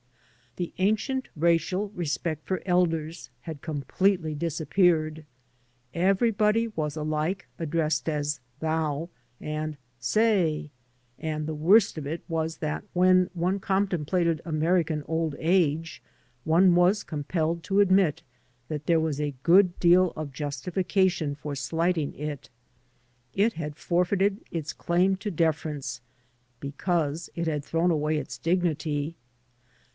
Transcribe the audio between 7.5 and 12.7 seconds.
addressed as "thou" and "say"; and the worst of it was